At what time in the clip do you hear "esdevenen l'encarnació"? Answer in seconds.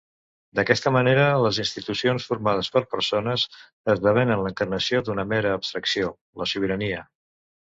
3.95-5.03